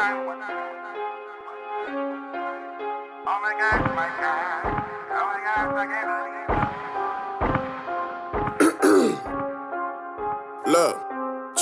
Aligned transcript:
Oh 0.00 0.04
my 3.42 3.52
god, 3.58 3.82
my 3.96 4.08
god. 4.20 4.62
Oh 5.10 5.24
my 5.26 5.38
god, 5.44 5.74
my 5.74 5.86
god. 5.90 6.28
Look. 10.68 11.07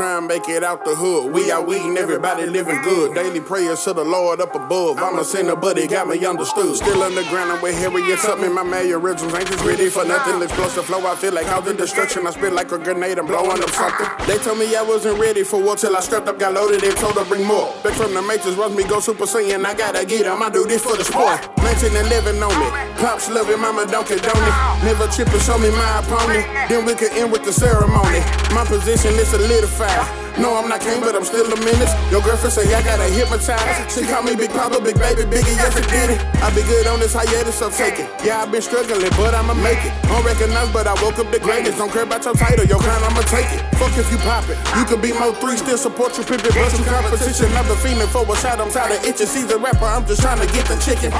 Try 0.00 0.16
and 0.16 0.26
make 0.26 0.48
it 0.48 0.64
out 0.64 0.82
the 0.86 0.94
hood. 0.94 1.30
We 1.30 1.52
out 1.52 1.66
weeding, 1.66 1.98
everybody 1.98 2.46
living 2.46 2.80
good. 2.80 3.14
Daily 3.14 3.38
prayers 3.38 3.84
to 3.84 3.92
the 3.92 4.02
Lord 4.02 4.40
up 4.40 4.54
above. 4.54 4.96
I'm 4.96 5.18
a 5.18 5.24
sinner, 5.24 5.54
but 5.54 5.76
he 5.76 5.86
got 5.86 6.08
me 6.08 6.24
understood. 6.24 6.74
Still 6.74 7.02
underground, 7.02 7.52
I'm 7.52 7.60
with 7.60 7.76
Harriet 7.76 8.18
Tubman. 8.20 8.54
My 8.54 8.62
mannerisms 8.62 9.34
ain't 9.34 9.46
just 9.46 9.62
ready 9.62 9.90
for 9.90 10.06
nothing. 10.06 10.40
Explosive 10.40 10.86
flow, 10.86 11.06
I 11.06 11.14
feel 11.16 11.34
like 11.34 11.44
causing 11.48 11.76
destruction. 11.76 12.26
I 12.26 12.30
spit 12.30 12.54
like 12.54 12.72
a 12.72 12.78
grenade, 12.78 13.18
I'm 13.18 13.26
blowing 13.26 13.62
up 13.62 13.68
something. 13.68 14.08
They 14.26 14.38
told 14.38 14.58
me 14.58 14.74
I 14.74 14.80
wasn't 14.80 15.20
ready 15.20 15.42
for 15.44 15.62
war 15.62 15.76
till 15.76 15.94
I 15.94 16.00
strapped 16.00 16.28
up, 16.28 16.38
got 16.38 16.54
loaded, 16.54 16.82
and 16.82 16.96
told 16.96 17.16
to 17.16 17.24
bring 17.26 17.44
more. 17.44 17.68
Back 17.84 17.92
from 17.92 18.14
the 18.14 18.22
Matrix, 18.22 18.56
watch 18.56 18.72
me 18.72 18.84
go 18.84 19.00
Super 19.00 19.26
Saiyan. 19.26 19.66
I 19.66 19.74
gotta 19.74 20.06
get 20.06 20.24
him, 20.24 20.42
I 20.42 20.48
do 20.48 20.64
this 20.64 20.82
for 20.82 20.96
the 20.96 21.04
sport. 21.04 21.44
19 21.58 21.94
and 21.94 22.06
11 22.08 22.42
on 22.42 22.48
it. 22.50 22.96
Pops 22.96 23.28
love 23.28 23.50
it, 23.50 23.58
mama 23.58 23.84
don't 23.84 24.06
condone 24.08 24.32
it. 24.32 24.54
Never 24.82 25.06
tripping, 25.08 25.40
show 25.40 25.58
me 25.58 25.68
my 25.76 26.00
opponent. 26.00 26.48
Then 26.70 26.86
we 26.86 26.94
can 26.94 27.12
end 27.12 27.30
with 27.30 27.44
the 27.44 27.52
ceremony. 27.52 28.24
My 28.56 28.64
position 28.64 29.12
is 29.20 29.28
solidified. 29.28 29.89
Yeah. 29.90 30.19
No, 30.38 30.56
I'm 30.56 30.68
not 30.68 30.80
king, 30.80 31.00
but 31.00 31.14
I'm 31.14 31.24
still 31.24 31.46
a 31.46 31.56
menace. 31.56 31.92
Your 32.10 32.22
girlfriend 32.22 32.52
say 32.52 32.68
I 32.74 32.82
gotta 32.82 33.08
hypnotize. 33.10 33.90
She 33.92 34.06
call 34.06 34.22
me 34.22 34.36
Big 34.36 34.50
Papa, 34.50 34.80
Big 34.80 34.98
Baby, 34.98 35.24
Biggie, 35.26 35.56
yes 35.56 35.74
I 35.76 35.82
did 35.90 36.10
it. 36.14 36.20
I 36.42 36.48
be 36.54 36.62
good 36.62 36.86
on 36.86 37.00
this 37.00 37.14
hiatus, 37.14 37.56
so 37.58 37.70
take 37.70 37.98
it. 37.98 38.08
Yeah, 38.24 38.42
I've 38.42 38.52
been 38.52 38.62
struggling, 38.62 39.10
but 39.16 39.34
I'ma 39.34 39.54
make 39.54 39.80
it. 39.82 39.92
Unrecognized, 40.10 40.72
but 40.72 40.86
I 40.86 40.94
woke 41.02 41.18
up 41.18 41.30
the 41.32 41.40
greatest. 41.40 41.78
Don't 41.78 41.90
care 41.90 42.04
about 42.04 42.24
your 42.24 42.34
title, 42.34 42.64
your 42.64 42.80
kind, 42.80 43.02
I'ma 43.04 43.22
take 43.26 43.50
it. 43.50 43.60
Fuck 43.80 43.96
if 43.98 44.10
you 44.12 44.18
pop 44.22 44.44
it. 44.48 44.58
You 44.76 44.84
could 44.84 45.02
be 45.02 45.12
more 45.16 45.34
three, 45.40 45.56
still 45.56 45.78
support 45.78 46.16
you, 46.16 46.24
pimpin', 46.24 46.52
but 46.54 46.70
you 46.78 46.84
competition. 46.84 47.48
I've 47.56 47.66
been 47.66 47.80
feeling 47.80 48.08
for 48.08 48.22
a 48.24 48.36
shot, 48.38 48.60
I'm 48.60 48.70
tired 48.70 48.92
of 48.96 49.04
itching. 49.04 49.26
Season 49.26 49.60
rapper, 49.62 49.84
I'm 49.84 50.06
just 50.06 50.22
trying 50.22 50.40
to 50.40 50.48
get 50.52 50.66
the 50.66 50.76
chicken. 50.80 51.10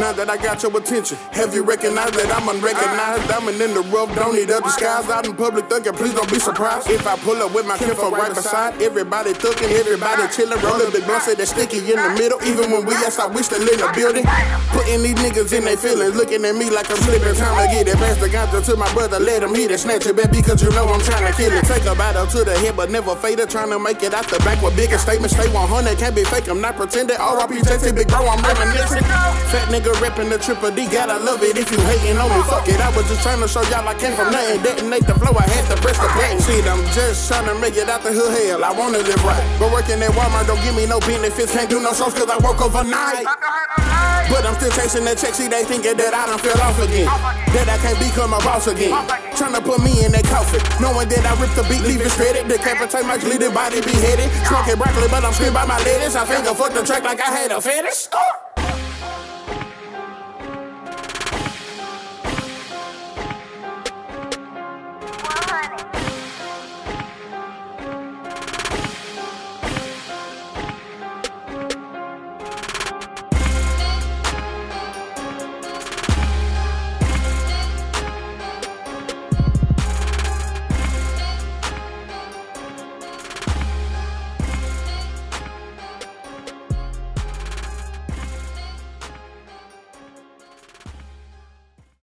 Now 0.00 0.12
that 0.12 0.28
I 0.28 0.36
got 0.36 0.62
your 0.62 0.76
attention, 0.76 1.16
have 1.32 1.54
you 1.54 1.62
recognized 1.62 2.14
that 2.14 2.28
I'm 2.32 2.48
unrecognized? 2.48 3.28
Diamond 3.28 3.60
in 3.60 3.74
the 3.74 3.84
rough, 3.92 4.14
don't 4.14 4.34
need 4.34 4.50
other 4.50 4.68
skies. 4.70 5.08
Out 5.08 5.26
in 5.26 5.34
public 5.34 5.68
thuggin', 5.68 5.96
please 5.96 6.14
don't 6.14 6.30
be 6.30 6.38
surprised. 6.38 6.90
If 6.90 7.06
I 7.06 7.16
pull 7.16 7.36
up 7.42 7.54
with 7.54 7.66
my 7.66 7.76
kinfolk 7.78 8.12
right 8.12 8.34
beside, 8.34 8.55
everybody 8.56 9.32
thuggin', 9.32 9.68
everybody 9.76 10.22
chillin', 10.32 10.60
rollin' 10.64 10.88
big 10.92 11.04
blunts, 11.04 11.28
that 11.28 11.44
sticky 11.44 11.84
in 11.92 12.00
the 12.00 12.10
middle. 12.16 12.40
Even 12.48 12.72
when 12.72 12.86
we 12.88 12.94
outside, 13.04 13.28
we 13.34 13.42
still 13.42 13.60
in 13.60 13.76
the 13.76 13.88
building. 13.92 14.24
Putting 14.72 15.04
these 15.04 15.18
niggas 15.20 15.52
in 15.52 15.64
their 15.64 15.76
feelings, 15.76 16.16
looking 16.16 16.44
at 16.44 16.56
me 16.56 16.70
like 16.72 16.88
I'm 16.88 16.96
slipping. 17.04 17.36
Time 17.36 17.52
to 17.60 17.66
get 17.68 17.88
it 17.88 17.96
past 18.00 18.20
the 18.20 18.28
ganja 18.28 18.64
to 18.64 18.76
my 18.76 18.88
brother, 18.94 19.20
let 19.20 19.42
him 19.42 19.54
hit 19.54 19.70
it, 19.70 19.80
snatch 19.80 20.06
it 20.06 20.16
back 20.16 20.32
because 20.32 20.62
you 20.62 20.70
know 20.72 20.88
I'm 20.88 21.00
trying 21.00 21.26
to 21.28 21.32
kill 21.36 21.52
it. 21.52 21.64
Take 21.68 21.84
a 21.84 21.94
battle 21.94 22.26
to 22.26 22.44
the 22.44 22.56
head, 22.64 22.76
but 22.76 22.90
never 22.90 23.14
fade 23.16 23.40
it. 23.40 23.50
Trying 23.50 23.70
to 23.70 23.78
make 23.78 24.02
it 24.02 24.14
out 24.14 24.26
the 24.28 24.38
back 24.40 24.62
with 24.62 24.76
bigger 24.76 24.98
statements. 24.98 25.36
Stay 25.36 25.52
100, 25.52 25.98
can't 25.98 26.16
be 26.16 26.24
fake, 26.24 26.48
I'm 26.48 26.60
not 26.60 26.76
pretending. 26.76 27.20
RIP, 27.20 27.60
JT, 27.60 27.92
big 27.92 28.08
bro, 28.08 28.24
I'm 28.24 28.40
reminiscing. 28.40 29.04
Fat 29.52 29.68
nigga 29.68 29.92
reppin' 30.00 30.32
the 30.32 30.38
triple 30.40 30.72
D, 30.72 30.88
gotta 30.88 31.20
love 31.20 31.42
it 31.42 31.60
if 31.60 31.68
you 31.68 31.80
hating 31.92 32.16
on 32.16 32.32
me. 32.32 32.40
Fuck 32.48 32.68
it, 32.68 32.80
I 32.80 32.88
was 32.96 33.04
just 33.04 33.20
trying 33.20 33.40
to 33.44 33.48
show 33.48 33.62
y'all 33.68 33.84
I 33.84 33.92
came 34.00 34.16
from 34.16 34.32
nothing. 34.32 34.62
Detonate 34.62 35.04
the 35.04 35.14
flow, 35.20 35.36
I 35.36 35.44
had 35.44 35.68
to 35.68 35.76
press 35.82 36.00
the 36.00 36.08
button. 36.16 36.40
Shit, 36.40 36.64
I'm 36.64 36.80
just 36.96 37.28
trying 37.28 37.44
to 37.52 37.54
make 37.60 37.76
it 37.76 37.88
out 37.92 38.00
the 38.00 38.12
hood 38.16 38.45
hell. 38.46 38.64
I 38.64 38.72
wanna 38.72 38.98
live 38.98 39.22
right. 39.24 39.42
But 39.58 39.72
working 39.72 39.98
at 40.02 40.10
Walmart 40.14 40.46
don't 40.46 40.62
give 40.62 40.74
me 40.74 40.86
no 40.86 41.00
benefits. 41.00 41.52
Can't 41.52 41.68
do 41.68 41.82
no 41.82 41.92
shows 41.92 42.14
cause 42.14 42.30
I 42.30 42.38
work 42.38 42.62
overnight. 42.62 43.26
But 44.30 44.42
I'm 44.42 44.54
still 44.58 44.70
chasing 44.74 45.04
that 45.06 45.18
check, 45.18 45.34
see 45.34 45.46
they 45.46 45.62
thinking 45.62 45.96
that 45.96 46.14
I 46.14 46.26
done 46.26 46.38
fell 46.42 46.58
off 46.62 46.78
again. 46.82 47.06
That 47.54 47.70
I 47.70 47.78
can't 47.78 47.98
become 47.98 48.34
a 48.34 48.40
boss 48.42 48.66
again. 48.66 48.90
Tryna 49.38 49.62
put 49.62 49.78
me 49.82 50.04
in 50.04 50.10
that 50.12 50.26
coffin. 50.26 50.62
Knowing 50.82 51.08
that 51.10 51.22
I 51.22 51.32
ripped 51.38 51.54
the 51.54 51.62
beat, 51.70 51.82
leave 51.86 52.02
it 52.02 52.10
shredded. 52.14 52.48
Decapitate 52.50 53.06
my 53.06 53.18
bleeding 53.18 53.54
body 53.54 53.80
beheaded. 53.82 54.30
Smoking 54.46 54.78
broccoli, 54.78 55.06
but 55.08 55.22
I'm 55.22 55.34
still 55.34 55.54
by 55.54 55.66
my 55.66 55.78
ladies. 55.86 56.16
I 56.16 56.26
finger 56.26 56.54
fuck 56.54 56.74
the 56.74 56.82
track 56.82 57.04
like 57.04 57.20
I 57.20 57.30
had 57.30 57.52
a 57.52 57.60
fetish. 57.60 58.08
Uh. 58.12 58.45